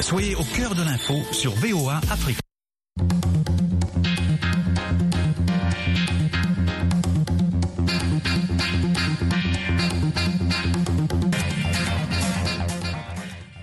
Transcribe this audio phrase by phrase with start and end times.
[0.00, 2.38] Soyez au cœur de l'info sur VOA Afrique.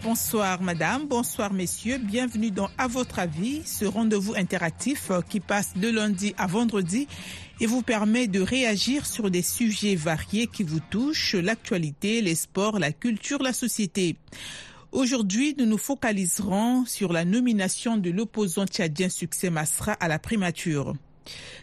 [0.04, 5.90] Bonsoir madame, bonsoir messieurs, bienvenue dans À votre avis, ce rendez-vous interactif qui passe de
[5.90, 7.08] lundi à vendredi
[7.60, 12.78] et vous permet de réagir sur des sujets variés qui vous touchent, l'actualité, les sports,
[12.78, 14.16] la culture, la société.
[14.98, 20.96] Aujourd'hui, nous nous focaliserons sur la nomination de l'opposant tchadien Succès Masra à la primature.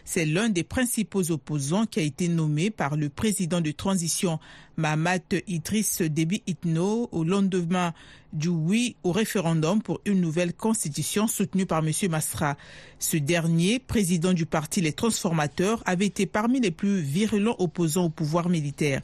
[0.05, 4.39] C'est l'un des principaux opposants qui a été nommé par le président de transition
[4.77, 7.93] Mahamat Idriss Déby Itno au lendemain
[8.31, 11.91] du oui au référendum pour une nouvelle constitution soutenue par M.
[12.09, 12.55] Masra.
[12.99, 18.09] Ce dernier, président du parti Les Transformateurs, avait été parmi les plus virulents opposants au
[18.09, 19.01] pouvoir militaire.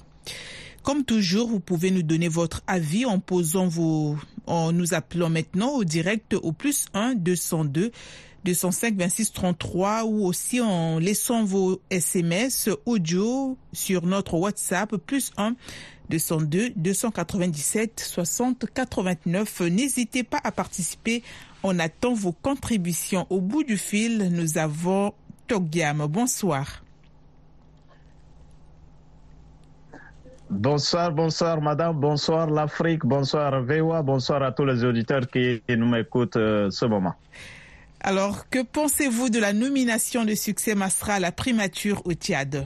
[0.84, 4.18] Comme toujours, vous pouvez nous donner votre avis en posant vos,
[4.48, 7.92] en nous appelant maintenant au direct au plus 1 202
[8.44, 15.56] 205 26 33 ou aussi en laissant vos SMS audio sur notre WhatsApp plus 1
[16.10, 19.62] 202 297 60 89.
[19.62, 21.22] N'hésitez pas à participer.
[21.62, 23.28] On attend vos contributions.
[23.30, 25.14] Au bout du fil, nous avons
[25.48, 26.08] Togiam.
[26.08, 26.84] Bonsoir.
[30.52, 36.36] Bonsoir, bonsoir madame, bonsoir l'Afrique, bonsoir VOA, bonsoir à tous les auditeurs qui nous écoutent
[36.36, 37.16] euh, ce moment.
[38.02, 42.66] Alors, que pensez-vous de la nomination de Succès Mastra à la primature au Tchad?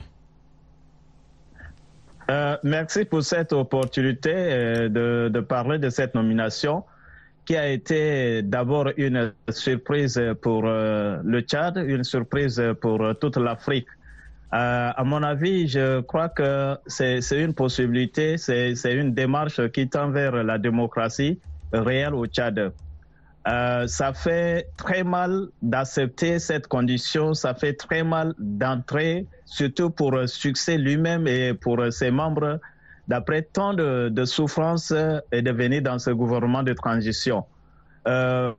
[2.28, 6.82] Euh, Merci pour cette opportunité euh, de, de, parler de cette nomination
[7.44, 13.86] qui a été d'abord une surprise pour euh, le Tchad, une surprise pour toute l'Afrique.
[14.54, 20.10] Euh, à mon avis, je crois que c'est une possibilité, c'est une démarche qui tend
[20.10, 21.40] vers la démocratie
[21.72, 22.72] réelle au Tchad.
[23.48, 30.12] Euh, ça fait très mal d'accepter cette condition, ça fait très mal d'entrer, surtout pour
[30.12, 32.58] le succès lui-même et pour ses membres,
[33.06, 34.92] d'après tant de, souffrances
[35.30, 37.44] et de venir dans ce gouvernement de transition.
[38.08, 38.52] Euh,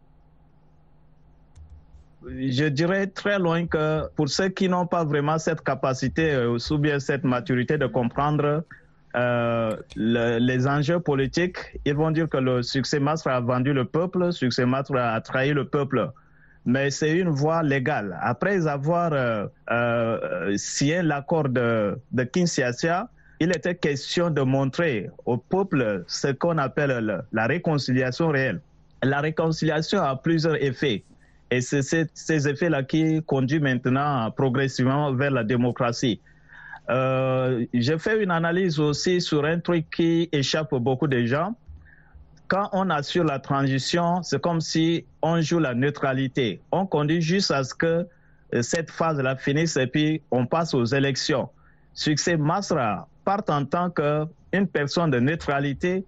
[2.25, 6.77] je dirais très loin que pour ceux qui n'ont pas vraiment cette capacité euh, ou
[6.77, 8.63] bien cette maturité de comprendre
[9.15, 13.85] euh, le, les enjeux politiques, ils vont dire que le succès Masra a vendu le
[13.85, 16.09] peuple, le succès Masra a trahi le peuple.
[16.65, 18.17] Mais c'est une voie légale.
[18.21, 21.97] Après avoir euh, signé l'accord de,
[22.33, 28.59] Kinshasa, il était question de montrer au peuple ce qu'on appelle le, la réconciliation réelle.
[29.01, 31.03] La réconciliation a plusieurs effets.
[31.49, 31.81] Et c'est
[32.13, 36.19] ces effets-là qui conduisent maintenant progressivement vers la démocratie.
[36.89, 41.55] Euh, J'ai fait une analyse aussi sur un truc qui échappe beaucoup de gens.
[42.47, 46.61] Quand on assure la transition, c'est comme si on joue la neutralité.
[46.71, 48.07] On conduit juste à ce que
[48.61, 51.49] cette phase-là finisse et puis on passe aux élections.
[51.93, 56.05] Succès Masra part en tant qu'une personne de neutralité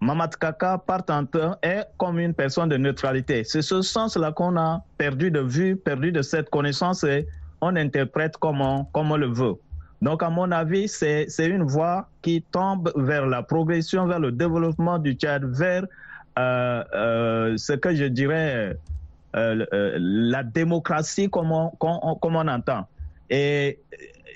[0.00, 3.42] Mamad Kaka part en temps est comme une personne de neutralité.
[3.44, 7.26] C'est ce sens-là qu'on a perdu de vue, perdu de cette connaissance et
[7.60, 9.54] on interprète comme on, comme on le veut.
[10.00, 14.98] Donc, à mon avis, c'est une voie qui tombe vers la progression, vers le développement
[14.98, 15.84] du Tchad, vers
[16.38, 18.76] euh, euh, ce que je dirais
[19.34, 19.66] euh,
[19.98, 22.86] la démocratie comme on, comme on entend.
[23.28, 23.80] Et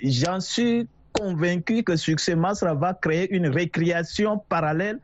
[0.02, 4.98] j'en suis convaincu que Succès Masra va créer une récréation parallèle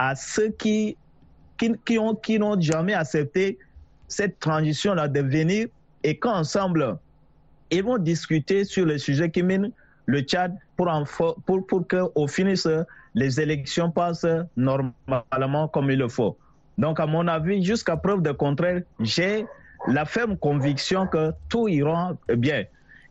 [0.00, 0.96] à ceux qui,
[1.58, 3.58] qui, qui ont, qui n'ont jamais accepté
[4.08, 5.68] cette transition-là de venir
[6.02, 6.96] et qu'ensemble,
[7.70, 9.70] ils vont discuter sur les sujets qui mènent
[10.06, 11.04] le Tchad pour, en,
[11.44, 12.66] pour, pour qu'au finish,
[13.14, 16.34] les élections passent normalement comme il le faut.
[16.78, 19.44] Donc, à mon avis, jusqu'à preuve de contraire, j'ai
[19.86, 22.64] la ferme conviction que tout ira bien.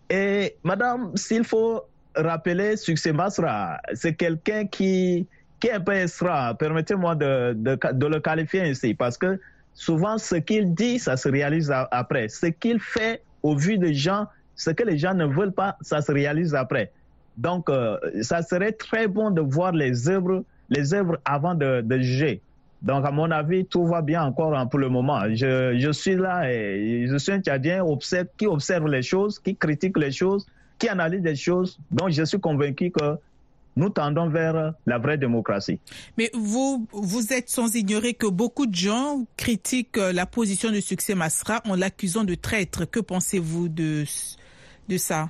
[0.09, 1.83] Et madame, s'il faut
[2.15, 5.27] rappeler Succès Masra, c'est quelqu'un qui,
[5.59, 9.39] qui est extra, permettez-moi de, le qualifier ainsi, parce que
[9.73, 12.29] souvent ce qu'il dit, ça se réalise après.
[12.29, 16.01] Ce qu'il fait au vu des gens, ce que les gens ne veulent pas, ça
[16.01, 16.91] se réalise après.
[17.37, 20.43] Donc, euh, ça serait très bon de voir les œuvres,
[21.23, 22.41] avant de, juger.
[22.81, 25.21] Donc, à mon avis, tout va bien encore pour le moment.
[25.29, 27.83] Je, suis là et je suis un Tchadien
[28.37, 30.45] qui observe les choses, qui critique les choses,
[30.77, 31.79] qui analyse les choses.
[31.91, 33.17] Donc, je suis convaincu que
[33.79, 35.79] nous tendons vers la vraie démocratie.
[36.17, 41.15] Mais vous, vous êtes sans ignorer que beaucoup de gens critiquent la position de succès
[41.15, 42.89] Masra en l'accusant de traître.
[42.89, 44.03] Que pensez-vous de,
[44.87, 45.29] de ça?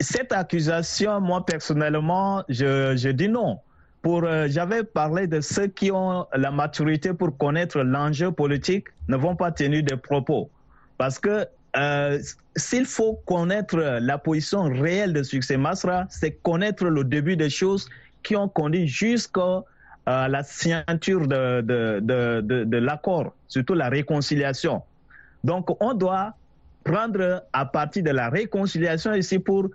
[0.00, 3.60] Cette accusation, moi personnellement, je, je dis non.
[4.02, 9.16] pour, euh, j'avais parlé de ceux qui ont la maturité pour connaître l'enjeu politique ne
[9.16, 10.50] vont pas tenir des propos.
[10.98, 11.46] Parce que
[11.76, 12.18] euh,
[12.56, 17.88] s'il faut connaître la position réelle de Succès Masra, c'est connaître le début des choses
[18.22, 19.62] qui ont conduit jusqu'à
[20.06, 24.82] la signature de, de, de, de l'accord, surtout la réconciliation.
[25.44, 26.34] Donc, on doit
[26.84, 29.68] prendre à partir de la réconciliation ici pour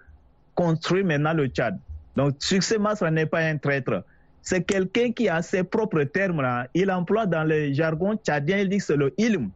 [0.56, 1.78] construire maintenant le Tchad.
[2.16, 4.04] Donc, Succès Masra n'est pas un traître.
[4.42, 6.42] C'est quelqu'un qui a ses propres termes.
[6.42, 6.68] Là.
[6.74, 9.50] Il emploie dans le jargon tchadien, il dit que c'est le ilm,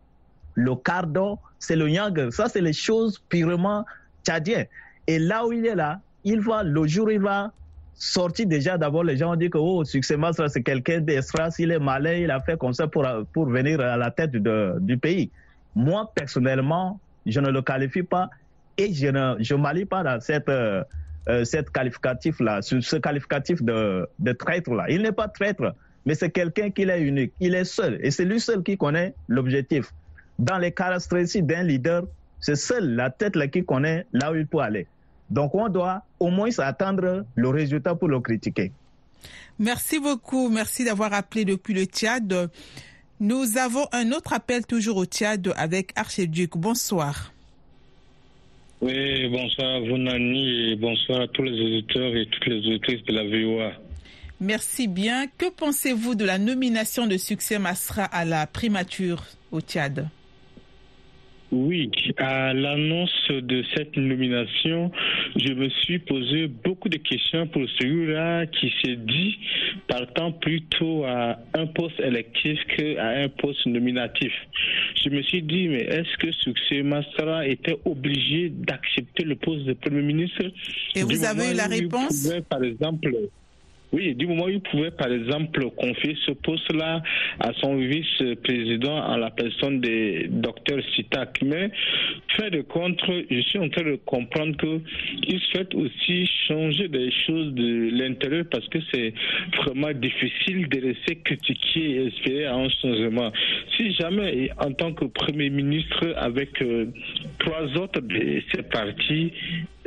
[0.56, 2.30] le cardo, c'est le yang.
[2.32, 3.86] Ça, c'est les choses purement
[4.26, 4.68] tchadiennes.
[5.08, 7.52] Et là où il est là, il va, le jour il va
[7.94, 11.72] sortir déjà, d'abord, les gens ont dit que oh, Succès Masra, c'est quelqu'un d'Estras, il
[11.72, 15.30] est malin, il a fait comme ça pour, pour venir à la tête du pays.
[15.76, 18.30] Moi, personnellement, je ne le qualifie pas
[18.78, 20.84] et je ne je m'allie pas dans cette, euh,
[21.28, 24.86] euh cette qualificatif-là, ce qualificatif de, de traître-là.
[24.90, 25.76] Il n'est pas traître,
[26.06, 27.34] mais c'est quelqu'un qui est unique.
[27.40, 29.94] Il est seul et c'est lui seul qui connaît l'objectif.
[30.42, 32.04] Dans les caractéristiques d'un leader,
[32.40, 34.88] c'est seul la tête là qui connaît là où il peut aller.
[35.30, 38.72] Donc on doit au moins s'attendre le résultat pour le critiquer.
[39.60, 40.50] Merci beaucoup.
[40.50, 42.50] Merci d'avoir appelé depuis le Tchad.
[43.20, 46.58] Nous avons un autre appel toujours au Tchad avec Archiduc.
[46.58, 47.32] Bonsoir.
[48.82, 53.06] Oui, bonsoir à vous Nani et bonsoir à tous les auditeurs et toutes les auditrices
[53.06, 53.74] de la VOA.
[54.40, 55.28] Merci bien.
[55.38, 60.10] Que pensez-vous de la nomination de Succès Masra à la primature au Tchad?
[61.52, 64.92] Oui, à l'annonce de cette nomination,
[65.36, 69.38] je me suis posé beaucoup de questions pour celui-là qui s'est dit
[69.88, 74.32] partant plutôt à un poste électif qu'à un poste nominatif.
[75.04, 79.74] Je me suis dit, mais est-ce que Succès Mastra était obligé d'accepter le poste de
[79.74, 80.44] Premier ministre?
[80.96, 82.32] Et vous avez eu la réponse?
[82.50, 83.14] Par exemple,
[83.94, 87.04] oui, du moment où il pouvait, par exemple, confier ce poste-là
[87.40, 91.42] à son vice-président en la personne des docteurs Sitak.
[91.44, 91.72] Mais,
[92.38, 97.54] fait de contre, je suis en train de comprendre qu'il souhaite aussi changer des choses
[97.54, 99.14] de l'intérieur parce que c'est
[99.58, 103.32] vraiment difficile de laisser critiquer et espérer un changement.
[103.76, 106.86] Si jamais, en tant que Premier ministre, avec euh,
[107.40, 109.34] trois autres de ces partis,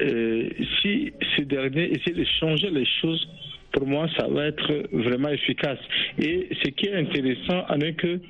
[0.00, 0.50] euh,
[0.82, 3.26] si ce dernier essaie de changer les choses,
[3.74, 5.78] pour moi, ça va être vraiment efficace.
[6.18, 8.20] Et ce qui est intéressant, est que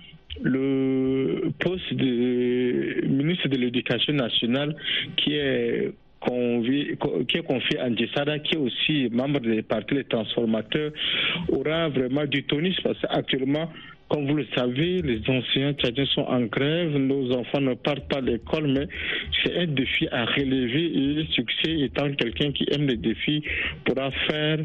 [0.43, 4.75] le poste de ministre de l'Éducation nationale,
[5.17, 10.93] qui est confié à Ndjessara, qui est aussi membre des partis des transformateurs,
[11.51, 13.71] aura vraiment du tonus parce qu'actuellement,
[14.09, 18.19] comme vous le savez, les enseignants tchadiens sont en grève, nos enfants ne partent pas
[18.19, 18.87] à l'école, mais
[19.43, 23.43] c'est un défi à relever et le succès étant quelqu'un qui aime les défis
[23.85, 24.61] pourra faire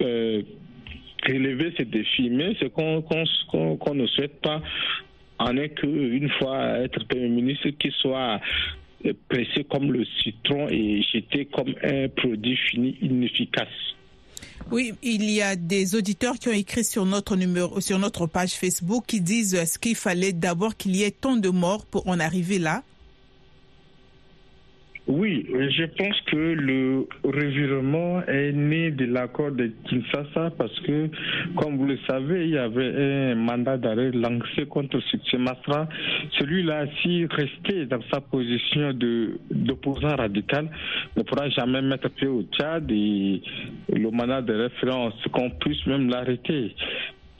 [0.00, 0.42] euh,
[1.26, 2.30] relever ces défis.
[2.30, 4.62] Mais ce qu'on ne souhaite pas
[5.38, 8.40] en est qu'une fois être Premier ministre, qu'il soit
[9.28, 13.68] pressé comme le citron et jeté comme un produit fini inefficace.
[14.70, 18.52] Oui, il y a des auditeurs qui ont écrit sur notre numéro, sur notre page
[18.52, 22.18] Facebook qui disent ce qu'il fallait d'abord qu'il y ait tant de morts pour en
[22.20, 22.82] arriver là.
[25.08, 31.08] Oui, je pense que le revirement est né de l'accord de Kinshasa parce que,
[31.56, 35.88] comme vous le savez, il y avait un mandat d'arrêt lancé contre Succès Masra.
[36.38, 38.92] Celui-là, s'il restait dans sa position
[39.50, 40.68] d'opposant radical,
[41.16, 43.40] ne pourra jamais mettre pied au Tchad et
[43.90, 46.74] le mandat de référence, qu'on puisse même l'arrêter.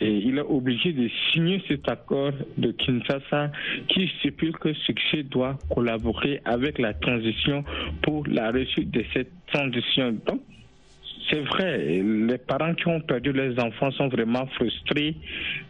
[0.00, 3.50] Et il est obligé de signer cet accord de Kinshasa
[3.88, 7.64] qui stipule que succès doit collaborer avec la transition
[8.02, 10.16] pour la réussite de cette transition.
[10.26, 10.40] Donc,
[11.30, 15.16] c'est vrai, les parents qui ont perdu leurs enfants sont vraiment frustrés,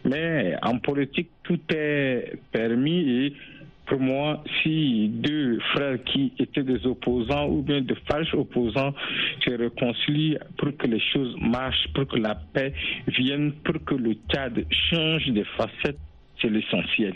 [0.05, 3.33] mais en politique, tout est permis et
[3.89, 8.93] pour moi, si deux frères qui étaient des opposants ou bien de falses opposants
[9.43, 12.73] se réconcilient pour que les choses marchent, pour que la paix
[13.07, 15.97] vienne, pour que le Tchad change de facettes,
[16.39, 17.15] c'est l'essentiel.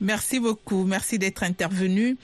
[0.00, 0.84] Merci beaucoup.
[0.84, 2.16] Merci d'être intervenu.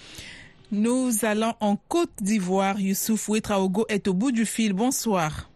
[0.71, 2.81] Nous allons en Côte d'Ivoire.
[2.81, 4.73] Youssouf Ouetraogo est au bout du fil.
[4.73, 5.51] Bonsoir.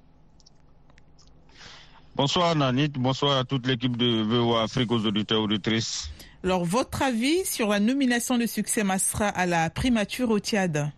[2.15, 6.11] Bonsoir Nanit, bonsoir à toute l'équipe de VOA Afrique, aux auditeurs auditrices.
[6.45, 10.93] Alors, votre avis sur la nomination de Succès Masra à la primature au Tchad?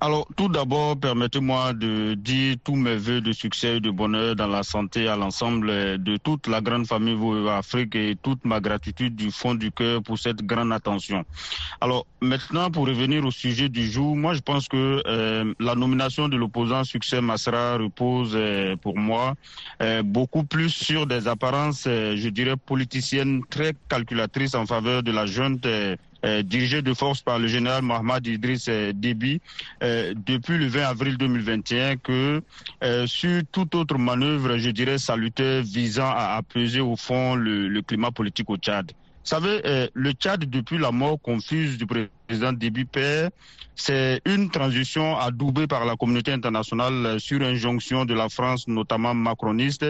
[0.00, 4.46] Alors, tout d'abord, permettez-moi de dire tous mes voeux de succès et de bonheur dans
[4.46, 9.16] la santé à l'ensemble de toute la grande famille VOA Afrique et toute ma gratitude
[9.16, 11.24] du fond du cœur pour cette grande attention.
[11.80, 16.28] Alors, maintenant, pour revenir au sujet du jour, moi, je pense que euh, la nomination
[16.28, 19.34] de l'opposant Succès Massra repose, euh, pour moi,
[19.82, 25.24] euh, beaucoup plus sur des apparences, je dirais, politiciennes très calculatrices en faveur de la
[25.24, 25.66] junte
[26.24, 29.40] euh, dirigé de force par le général Mohamed Idriss euh, Déby
[29.82, 32.42] euh, depuis le 20 avril 2021 que
[33.06, 38.48] sur toute autre manœuvre, je dirais, salutaire visant à apaiser au fond le, climat politique
[38.50, 38.92] au Tchad.
[38.92, 43.30] Vous savez, le Tchad, depuis la mort confuse du président Déby Père,
[43.74, 49.84] c'est une transition adoubée par la communauté internationale sur injonction de la France, notamment macroniste,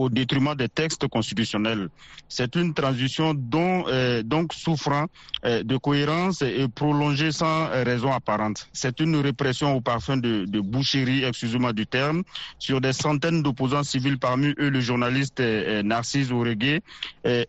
[0.00, 1.90] au détriment des textes constitutionnels.
[2.28, 5.06] C'est une transition dont, euh, donc souffrant
[5.44, 8.68] euh, de cohérence et prolongée sans raison apparente.
[8.72, 12.22] C'est une répression au parfum de, de boucherie, excusez-moi du terme,
[12.58, 16.80] sur des centaines d'opposants civils, parmi eux le journaliste euh, Narcisse Oregué,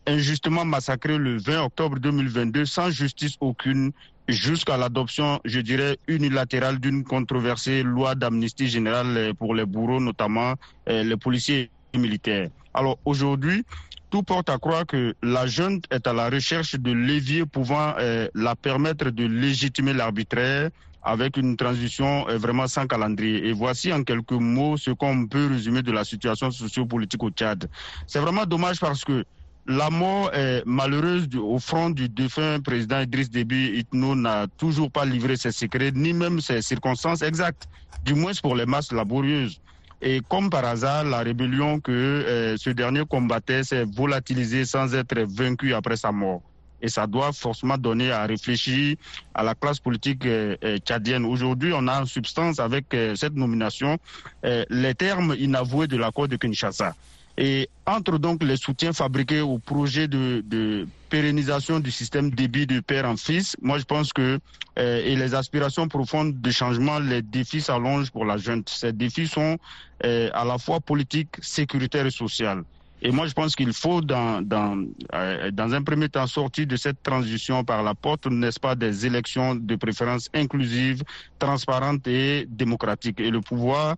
[0.05, 3.91] injustement massacré le 20 octobre 2022 sans justice aucune
[4.27, 10.55] jusqu'à l'adoption, je dirais, unilatérale d'une controversée loi d'amnistie générale pour les bourreaux, notamment
[10.87, 12.49] les policiers militaire.
[12.73, 13.63] Alors aujourd'hui,
[14.09, 18.27] tout porte à croire que la junte est à la recherche de leviers pouvant euh,
[18.35, 20.69] la permettre de légitimer l'arbitraire
[21.03, 23.47] avec une transition euh, vraiment sans calendrier.
[23.47, 27.69] Et voici en quelques mots ce qu'on peut résumer de la situation sociopolitique au Tchad.
[28.05, 29.23] C'est vraiment dommage parce que
[29.67, 30.31] la mort
[30.65, 35.91] malheureuse au front du défunt président Idriss Déby Itno n'a toujours pas livré ses secrets,
[35.93, 37.67] ni même ses circonstances exactes,
[38.03, 39.61] du moins pour les masses laborieuses.
[40.01, 45.19] Et comme par hasard, la rébellion que euh, ce dernier combattait s'est volatilisée sans être
[45.29, 46.41] vaincu après sa mort.
[46.81, 48.95] Et ça doit forcément donner à réfléchir
[49.35, 51.25] à la classe politique euh, euh, tchadienne.
[51.25, 53.99] Aujourd'hui, on a en substance avec cette nomination
[54.43, 56.95] les termes inavoués de l'accord de Kinshasa.
[57.37, 62.79] Et entre donc les soutiens fabriqués au projet de, de pérennisation du système débit de
[62.79, 64.39] père en fils, moi je pense que
[64.79, 68.63] euh, et les aspirations profondes de changement, les défis s'allongent pour la jeune.
[68.67, 69.57] Ces défis sont
[70.05, 72.63] euh, à la fois politiques, sécuritaires et sociaux.
[73.03, 74.77] Et moi, je pense qu'il faut, dans, dans,
[75.15, 79.07] euh, dans un premier temps, sortir de cette transition par la porte, n'est-ce pas, des
[79.07, 81.03] élections de préférence inclusives,
[81.39, 83.19] transparentes et démocratiques.
[83.19, 83.95] Et le pouvoir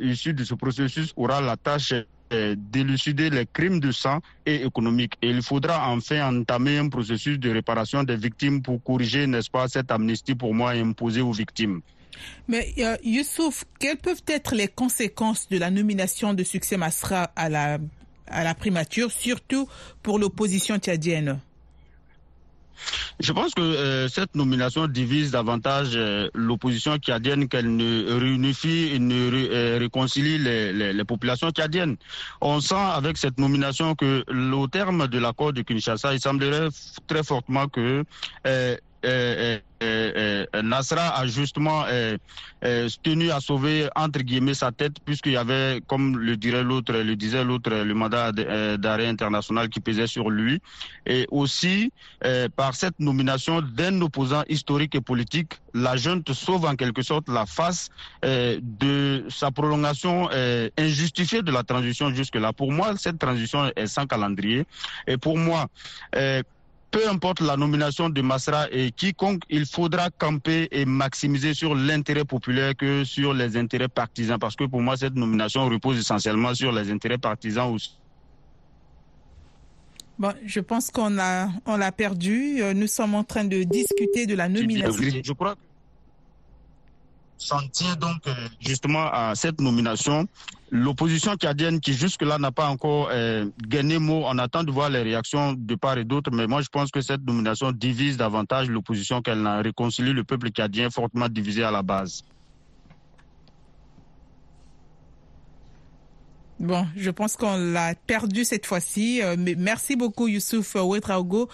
[0.00, 5.14] issu de ce processus aura la tâche euh, d'élucider les crimes de sang et économiques.
[5.22, 9.68] Et il faudra enfin entamer un processus de réparation des victimes pour corriger, n'est-ce pas,
[9.68, 11.80] cette amnistie pour moi imposée aux victimes.
[12.48, 17.48] Mais euh, Youssouf, quelles peuvent être les conséquences de la nomination de Succès Masra à
[17.48, 17.78] la,
[18.26, 19.68] à la primature, surtout
[20.02, 21.40] pour l'opposition tchadienne?
[23.20, 29.30] Je pense que euh, cette nomination divise davantage euh, l'opposition tchadienne qu'elle ne réunifie ne
[29.32, 31.96] euh, réconcilie les, populations tchadiennes.
[32.40, 36.68] On sent avec cette nomination que au terme de l'accord de Kinshasa, il semblerait
[37.06, 38.04] très fortement que
[38.46, 38.76] euh,
[40.62, 42.16] Nasra a justement euh,
[43.02, 47.14] tenu à sauver entre guillemets sa tête puisqu'il y avait, comme le dirait l'autre, le
[47.14, 50.60] disait l'autre, le mandat d'arrêt international qui pesait sur lui,
[51.06, 51.92] et aussi
[52.56, 57.46] par cette nomination d'un opposant historique et politique, la junte sauve en quelque sorte la
[57.46, 57.90] face
[58.22, 60.28] de sa prolongation
[60.76, 62.52] injustifiée de la transition jusque-là.
[62.52, 64.66] Pour moi, cette transition est sans calendrier,
[65.06, 65.68] et pour moi
[66.90, 72.24] peu importe la nomination de Masra et quiconque, il faudra camper et maximiser sur l'intérêt
[72.24, 74.38] populaire que sur les intérêts partisans.
[74.38, 77.98] Parce que pour moi, cette nomination repose essentiellement sur les intérêts partisans aussi.
[80.18, 82.60] Bon, je pense qu'on a, on l'a perdu.
[82.60, 85.22] Euh, nous sommes en train de discuter de la nomination.
[85.22, 85.54] Je crois
[87.38, 90.26] s'en tient donc euh, justement à cette nomination.
[90.70, 95.02] L'opposition tchadienne qui jusque-là n'a pas encore euh, gagné mot, on attend de voir les
[95.02, 99.22] réactions de part et d'autre, mais moi je pense que cette nomination divise davantage l'opposition
[99.22, 102.22] qu'elle n'a réconcilié le peuple tchadien fortement divisé à la base.
[106.60, 109.22] Bon, je pense qu'on l'a perdu cette fois-ci.
[109.22, 111.48] Euh, mais merci beaucoup Youssouf Ouetraogo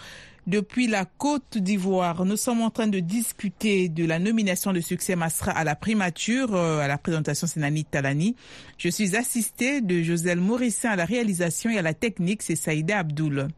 [0.47, 2.25] depuis la Côte d'Ivoire.
[2.25, 6.55] Nous sommes en train de discuter de la nomination de succès Masra à la primature,
[6.55, 8.37] euh, à la présentation Sénani Talani.
[8.79, 12.99] Je suis assistée de Joselle Mourissin à la réalisation et à la technique, c'est Saïda
[12.99, 13.49] Abdoul.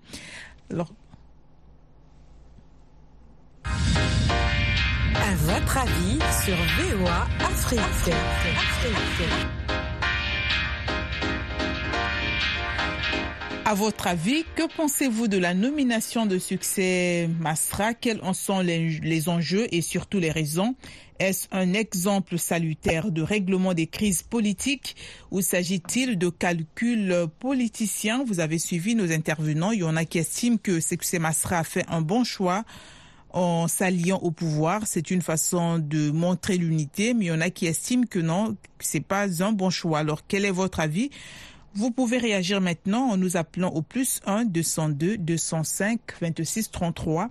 [0.71, 0.93] Alors...
[3.65, 7.81] À votre avis sur VOA Afrique.
[7.81, 9.76] Afrique.
[13.69, 17.95] À votre avis, que pensez-vous de la nomination de succès Masra?
[17.95, 20.77] Quels en sont les, enjeux et surtout les raisons?
[21.19, 24.95] Est-ce un exemple salutaire de règlement des crises politiques
[25.33, 29.73] ou s'agit-il de calculs politiciens Vous avez suivi nos intervenants.
[29.73, 32.63] Il y en a qui estiment que succès Masra a fait un bon choix
[33.31, 34.83] en s'alliant au pouvoir.
[34.87, 38.57] C'est une façon de montrer l'unité, mais il y en a qui estiment que non,
[38.79, 39.99] c'est pas un bon choix.
[39.99, 41.11] Alors, quel est votre avis
[41.77, 47.31] vous pouvez réagir maintenant en nous appelant au plus 1 202 205 26 33.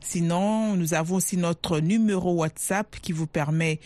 [0.00, 3.78] Sinon, nous avons aussi notre numéro WhatsApp qui vous permet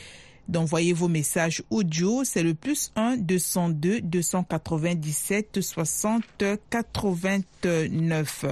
[0.48, 2.24] d'envoyer vos messages audio.
[2.24, 6.22] C'est le plus 1 202 297 60
[6.70, 8.44] 89.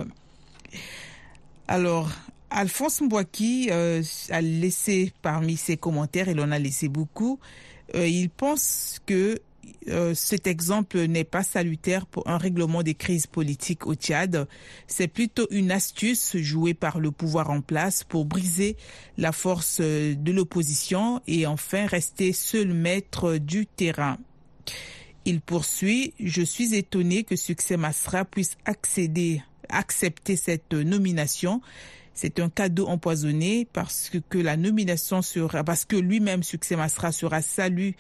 [1.69, 2.11] Alors,
[2.51, 7.41] Alphonse Mbouaki euh, a laissé parmi ses commentaires, il en a laissé beaucoup,
[7.95, 9.41] euh, il pense que
[9.89, 14.49] euh, cet exemple n'est pas salutaire pour un règlement des crises politiques au Tchad.
[14.87, 18.77] C'est plutôt une astuce jouée par le pouvoir en place pour briser
[19.17, 24.19] la force de l'opposition et enfin rester seul maître du terrain.
[25.25, 31.61] Il poursuit, je suis étonné que Succès Masra puisse accéder, accepter cette nomination.
[32.15, 37.43] C'est un cadeau empoisonné parce que la nomination sera, parce que lui-même Succès Masra sera
[37.43, 37.97] salué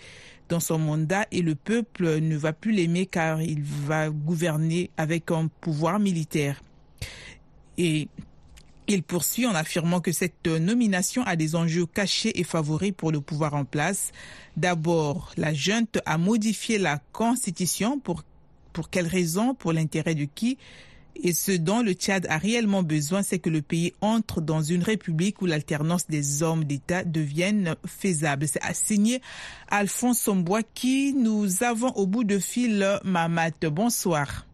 [0.48, 5.30] dans son mandat et le peuple ne va plus l'aimer car il va gouverner avec
[5.30, 6.62] un pouvoir militaire.
[7.78, 8.08] Et
[8.88, 13.20] il poursuit en affirmant que cette nomination a des enjeux cachés et favoris pour le
[13.20, 14.12] pouvoir en place.
[14.56, 18.22] D'abord, la junte a modifié la constitution pour,
[18.72, 20.56] pour quelle raison, pour l'intérêt de qui?
[21.22, 24.82] Et ce dont le Tchad a réellement besoin, c'est que le pays entre dans une
[24.82, 28.46] république où l'alternance des hommes d'État devienne faisable.
[28.48, 29.20] C'est assigné
[29.68, 33.68] Alphonse Sombois qui nous avons au bout de fil Mamat.
[33.70, 34.46] Bonsoir.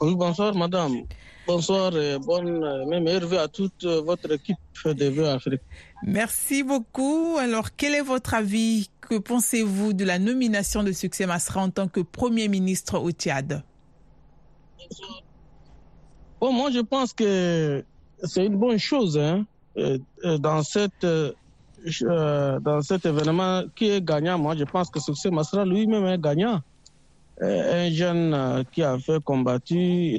[0.00, 1.02] Oui, bonsoir madame.
[1.46, 5.62] Bonsoir et bonne, même meilleure à toute votre équipe de Vœux Afrique.
[6.02, 7.36] Merci beaucoup.
[7.38, 8.88] Alors, quel est votre avis?
[9.00, 13.64] Que pensez-vous de la nomination de Succès Masra en tant que Premier ministre au Tchad?
[16.40, 17.84] Bon, moi, je pense que
[18.22, 19.44] c'est une bonne chose hein,
[20.38, 21.32] dans, cette, euh,
[22.60, 24.38] dans cet événement qui est gagnant.
[24.38, 26.60] Moi, je pense que Succès Masra lui-même est gagnant.
[27.42, 30.18] Euh, un jeune qui a fait combattu,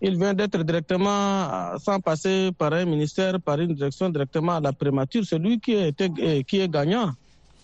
[0.00, 4.72] il, vient d'être directement, sans passer par un ministère, par une direction directement à la
[4.72, 5.24] prémature.
[5.24, 7.12] C'est lui qui est gagnant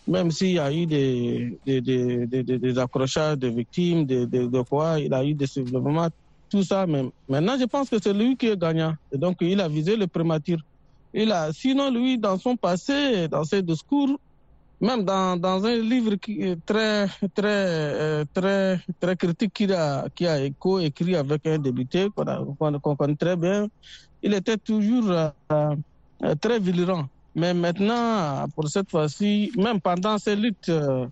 [0.09, 4.99] même s'il y a eu des, des, des, des, accrochages de victimes, de, de, quoi,
[4.99, 6.09] il a eu des développements,
[6.49, 6.87] tout ça.
[6.87, 8.95] Mais maintenant, je pense que c'est lui qui est gagnant.
[9.13, 10.61] Et donc, il a visé le prémature.
[11.13, 14.19] Il a, sinon, lui, dans son passé, dans ses discours,
[14.81, 20.27] même dans, dans un livre qui est très, très, très, très critique qu'il a, qui
[20.27, 23.67] a écho écrit avec un débuté qu'on connaît très bien,
[24.23, 27.09] il était toujours euh, très virulent.
[27.39, 31.07] Mais maintenant, pour cette fois-ci, même pendant lutte, euh,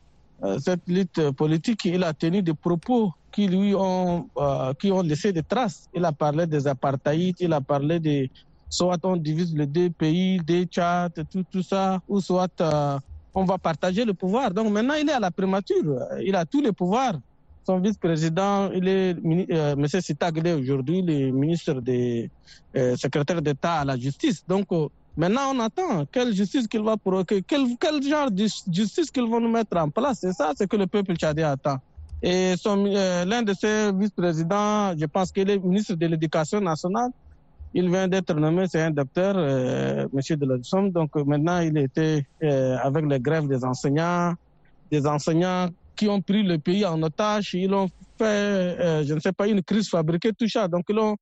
[0.58, 5.32] cette lutte politique, il a tenu des propos qui lui ont, euh, qui ont laissé
[5.32, 5.88] des traces.
[5.94, 8.28] Il a parlé des apartheid, il a parlé de
[8.68, 12.98] soit on divise les deux pays, des Tchad, tout, tout ça, ou soit euh,
[13.32, 14.50] on va partager le pouvoir.
[14.50, 15.96] Donc maintenant, il est à la primature.
[16.24, 17.20] Il a tous les pouvoirs.
[17.64, 19.16] Son vice-président, il est,
[19.52, 20.58] euh, M.
[20.58, 22.30] Aujourd'hui le ministre des
[22.96, 24.44] secrétaire d'État à la justice.
[24.46, 24.66] Donc,
[25.16, 27.66] Maintenant, on attend quelle justice qu'il va provoquer, quel,
[28.02, 30.18] genre de justice qu'ils vont nous mettre en place.
[30.20, 31.78] C'est ça, c'est que le peuple tchadien attend.
[32.22, 37.10] Et euh, l'un de ses vice-présidents, je pense qu'il est ministre de l'Éducation nationale,
[37.78, 40.90] il vient d'être nommé, c'est un docteur, euh, Monsieur de Somme.
[40.90, 44.32] Donc maintenant, il était euh, avec les grèves des enseignants,
[44.90, 47.52] des enseignants qui ont pris le pays en otage.
[47.52, 50.68] Ils ont fait, euh, je ne sais pas, une crise fabriquée, tout ça.
[50.68, 51.16] Donc ils ont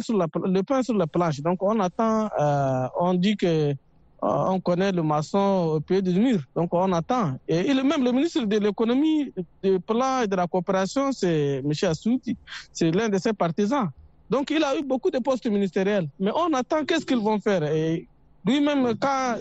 [0.00, 1.40] sur la, le pain sur la planche.
[1.40, 3.74] Donc on attend, euh, on dit que euh,
[4.22, 6.40] on connaît le maçon au pied du mur.
[6.54, 7.38] Donc on attend.
[7.48, 11.72] Et il, même le ministre de l'économie, du plan et de la coopération, c'est M.
[11.82, 12.36] Assouti,
[12.72, 13.88] c'est l'un de ses partisans.
[14.30, 16.08] Donc il a eu beaucoup de postes ministériels.
[16.18, 17.64] Mais on attend qu'est-ce qu'ils vont faire?
[17.64, 18.06] Et
[18.46, 19.36] lui-même, quand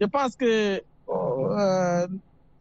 [0.00, 2.06] je pense que euh,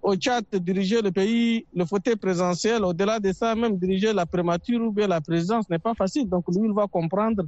[0.01, 4.81] au Tchad, diriger le pays, le fauteuil présidentiel, au-delà de ça, même diriger la prémature
[4.81, 6.27] ou bien la présidence n'est pas facile.
[6.27, 7.43] Donc lui, il va comprendre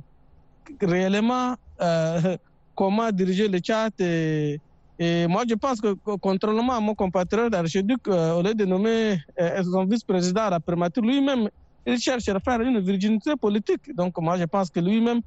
[0.81, 2.37] réellement euh,
[2.75, 3.93] comment diriger le Tchad.
[3.99, 4.59] Et,
[4.99, 9.19] et, moi, je pense que, contrairement à mon compatriote archiduc, euh, au lieu de nommer
[9.39, 11.49] euh, son vice-président à la prémature, lui-même,
[11.85, 13.95] il cherche à faire une virginité politique.
[13.95, 15.21] Donc moi, je pense que lui-même,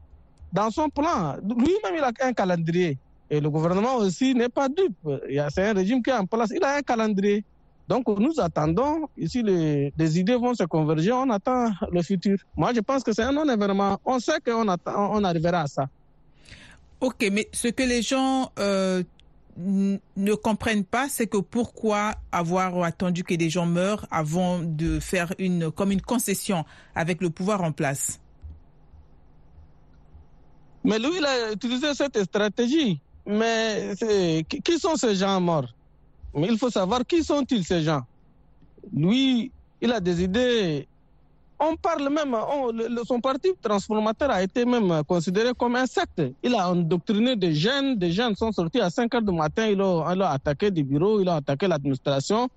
[0.52, 2.98] dans son plan, lui-même, il a un calendrier.
[3.30, 4.96] Et le gouvernement aussi n'est pas dupe.
[5.50, 6.50] C'est un régime qui est en place.
[6.54, 7.44] Il a un calendrier.
[7.88, 12.38] Donc nous attendons, ici les, les, idées vont se converger, on attend le futur.
[12.56, 15.88] Moi je pense que c'est un non-événement, on sait qu'on on arrivera à ça.
[17.00, 19.02] Ok, mais ce que les gens euh,
[19.58, 25.34] ne comprennent pas, c'est que pourquoi avoir attendu que des gens meurent avant de faire
[25.38, 28.18] une comme une concession avec le pouvoir en place?
[30.84, 33.00] Mais lui, il a utilisé cette stratégie.
[33.26, 33.94] Mais
[34.62, 35.68] qui sont ces gens morts?
[36.36, 38.02] Il faut savoir qui sont-ils ces gens?
[38.92, 40.86] Lui, il a des idées
[41.58, 42.36] on parle même,
[43.06, 46.20] son parti transformateur a été même considéré comme un secte.
[46.42, 49.80] Il a endoctriné des jeunes, des jeunes sont sortis à 5 heures du matin, il
[49.80, 52.48] a, attaqué des bureaux, il a attaqué l'administration.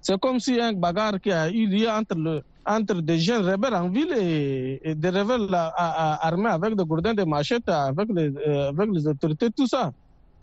[0.00, 4.12] C'est comme si un bagarre qui a eu lieu entre, des jeunes rebelles en ville
[4.18, 9.50] et, des rebelles armés avec des gourdins, des machettes, avec les, euh, avec les autorités,
[9.50, 9.92] tout ça.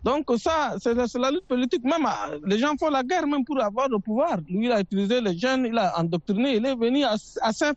[0.02, 1.84] Donc ça, c'est la lutte politique.
[1.84, 2.06] Même
[2.46, 4.38] les gens font la guerre même pour avoir le pouvoir.
[4.48, 7.72] Lui, il a utilisé les jeunes, il a endoctriné, il est venu à, à saint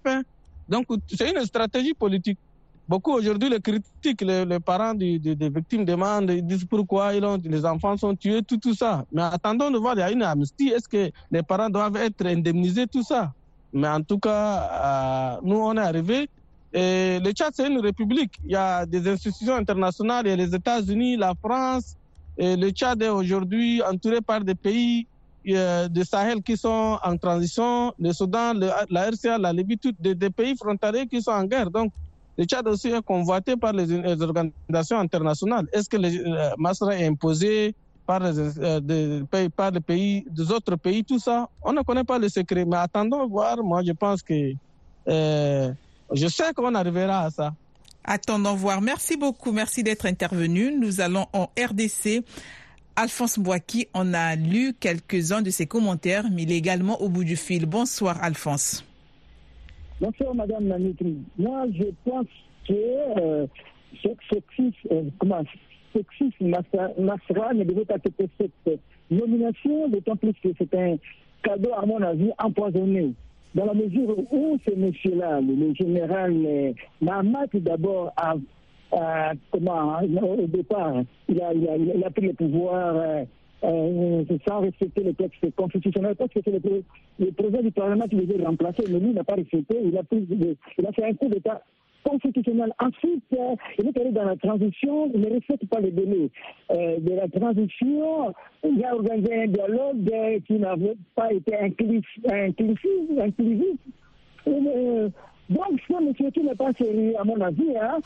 [0.70, 2.40] Donc c'est une stratégie politique.
[2.88, 7.66] Beaucoup aujourd'hui le critiquent, les, parents des, victimes demandent, ils disent pourquoi ils ont, les
[7.66, 9.06] enfants sont tués, tout, tout ça.
[9.12, 10.70] Mais attendons de voir, il y a une amnistie.
[10.70, 13.32] Est-ce que les parents doivent être indemnisés, tout ça?
[13.72, 16.30] Mais en tout cas, euh, nous, on est arrivés.
[16.74, 18.34] Et le Tchad, c'est une république.
[18.44, 21.96] Il y a des institutions internationales, il y a les États-Unis, la France,
[22.38, 25.08] le Tchad est aujourd'hui entouré par des pays
[25.50, 30.16] euh, de Sahel qui sont en transition, le Soudan, la RCA, la Libye, tous des,
[30.30, 31.70] pays frontaliers qui sont en guerre.
[31.70, 31.92] Donc,
[32.38, 33.92] le Tchad aussi est convoité par les,
[34.22, 35.68] organisations internationales.
[35.74, 37.76] Est-ce que le euh, est imposé
[38.08, 41.50] par les, euh, par les pays, des autres pays, tout ça?
[41.62, 43.58] On ne connaît pas le secret, mais attendons voir.
[43.62, 44.54] Moi, je pense que
[45.06, 47.54] je sais qu'on arrivera à ça.
[48.04, 48.82] Attendons voir.
[48.82, 49.52] Merci beaucoup.
[49.52, 50.78] Merci d'être intervenu.
[50.78, 52.24] Nous allons en RDC.
[52.96, 57.24] Alphonse Boaki, on a lu quelques-uns de ses commentaires, mais il est également au bout
[57.24, 57.66] du fil.
[57.66, 58.86] Bonsoir, Alphonse.
[60.00, 60.78] Bonsoir, Madame la
[61.38, 62.28] Moi, je pense
[62.68, 63.48] que euh,
[64.04, 65.44] ce sexisme, euh, comment,
[65.94, 66.48] sexisme
[66.98, 70.98] Nasra ne devait pas être cette nomination, d'autant plus que c'est un
[71.44, 73.14] cadeau, à mon avis, empoisonné
[73.56, 78.12] dans la mesure où ce monsieur-là, le général euh, Mahamat, d'abord,
[79.52, 83.24] comment, au départ, il a pris le pouvoir euh,
[83.64, 86.84] euh, sans respecter le texte constitutionnel, parce que c'est le,
[87.20, 90.28] le, président du Parlement qui devait remplacer, mais lui n'a pas respecté, il a, pris,
[90.30, 91.62] il a fait un coup d'État
[92.04, 92.74] constitutionnel.
[92.80, 96.30] Ensuite, euh, il est allé dans la transition, il ne respecte pas les délais
[96.72, 98.34] euh, de la transition.
[98.64, 102.06] Il a organisé un dialogue euh, qui n'avait pas été inclusif.
[102.30, 103.78] inclusif,
[105.50, 108.00] donc, ce monsieur qui n'est pas sérieux, à mon avis, hein,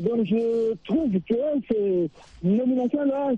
[0.00, 1.34] donc je trouve que
[1.68, 2.08] ces
[2.42, 3.32] nominations-là,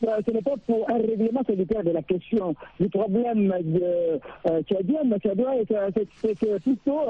[0.00, 5.00] ce n'est pas pour un règlement solitaire de la question du problème de euh, Tchadien,
[5.04, 7.00] mais ça doit être plutôt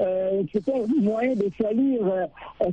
[0.00, 2.26] euh, c'était un moyen de salir euh,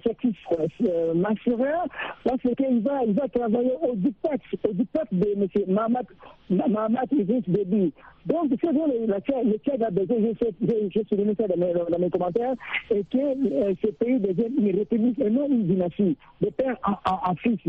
[0.03, 1.86] ce euh, Masserin
[2.23, 5.47] parce qu'il va, il va travailler au diktat, au diktat de M.
[5.67, 6.05] Mahamat,
[6.49, 7.93] Mahamat Idriss Déby.
[8.25, 10.17] Donc, c'est le, le Tchad a besoin,
[10.62, 12.53] j'ai souligné ça dans mes, dans mes commentaires,
[12.91, 17.36] et que euh, ce pays devienne une république et non une dynastie, de père en,
[17.36, 17.60] fils.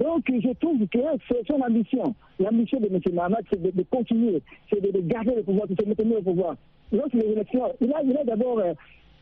[0.00, 2.14] Donc, je trouve que c'est son ambition.
[2.38, 3.00] L'ambition de M.
[3.12, 4.40] Mahamat, c'est de, continuer,
[4.70, 6.56] c'est de, de, garder le pouvoir, de se maintenir au pouvoir.
[6.92, 8.72] Donc, les élections, il a, a d'abord euh,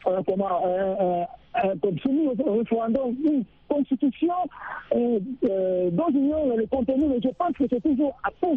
[0.07, 1.25] euh, comment, euh,
[1.65, 1.75] euh,
[2.45, 4.35] au référendum une constitution
[4.95, 8.53] euh, euh, dont ignore le contenu, mais je pense que c'est toujours à son,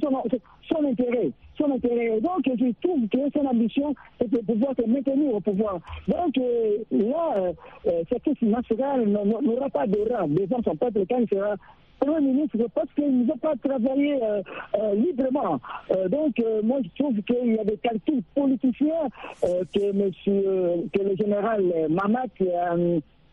[0.86, 1.32] intérêt.
[1.58, 2.20] Son intérêt.
[2.22, 5.80] Donc, je trouve que son ambition est de pouvoir se maintenir au pouvoir.
[6.08, 7.54] Donc, euh, là,
[7.88, 10.28] euh, cette nationale n'aura pas de rang.
[10.28, 11.56] Les gens sont pas quand il sera
[12.00, 14.42] Premier ministre parce qu'il ne veut pas travailler euh,
[14.76, 15.60] euh, librement.
[15.92, 19.08] Euh, donc, euh, moi, je trouve qu'il y a des calculs politiciens
[19.44, 22.28] euh, que, monsieur, que le général Mamat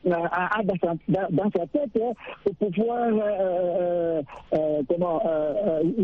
[0.09, 2.13] a dans sa, tête hein,
[2.45, 3.11] pour pouvoir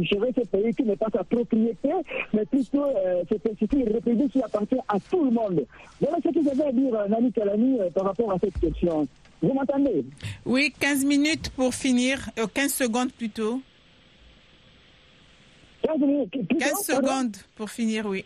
[0.02, 1.90] gérer ce pays qui n'est pas sa propriété,
[2.32, 2.86] mais plutôt
[3.28, 5.64] c'est une république qui appartient à tout le monde.
[6.00, 9.06] Voilà ce que j'avais à dire, Nani Kalani, par rapport à cette question.
[9.42, 10.04] Vous m'entendez?
[10.46, 13.60] Oui, 15 minutes pour finir, euh, 15 secondes plutôt.
[15.82, 18.24] 15, minutes, 15 secondes pour finir, oui.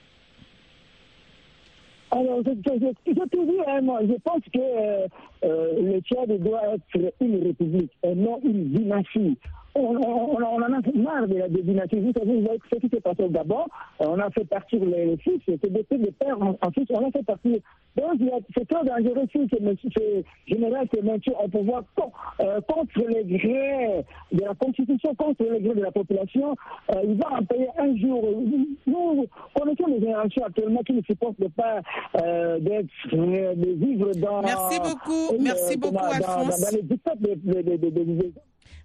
[2.11, 5.07] Alors, je, je, je, je te dis, hein, moi, je pense que euh,
[5.45, 9.37] euh, le Tchad doit être une république et non une dynastie.
[9.75, 12.01] on, en a marre de la dynastie.
[12.01, 13.65] Vous savez, ce qui s'est passé au Gabon,
[13.99, 17.25] on a fait partir les fils, c'est des de père en, fils, on a fait
[17.25, 17.59] partir.
[17.97, 18.21] Donc,
[18.55, 24.55] c'est très dangereux si ce général se maintient au pouvoir contre les grés de la
[24.55, 26.55] Constitution, contre les grés de la population.
[27.05, 28.23] il va en payer un jour.
[28.87, 31.81] Nous connaissons les générations actuellement qui ne supportent pas
[32.15, 34.43] de vivre dans.
[35.41, 36.65] Merci beaucoup, Alphonse.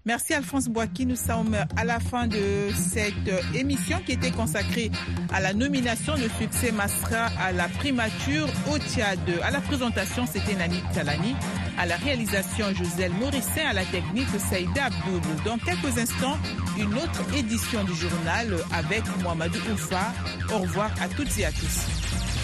[0.03, 1.05] Merci Alphonse Boaki.
[1.05, 3.13] Nous sommes à la fin de cette
[3.53, 4.89] émission qui était consacrée
[5.31, 9.19] à la nomination de succès Masra à la primature au Tchad.
[9.43, 11.35] À la présentation, c'était Nani Talani.
[11.77, 13.67] À la réalisation, Joselle Morissin.
[13.69, 15.21] À la technique, Saïda Abdoul.
[15.45, 16.37] Dans quelques instants,
[16.79, 20.13] une autre édition du journal avec Mohamedou Oufa.
[20.51, 22.10] Au revoir à toutes et à tous.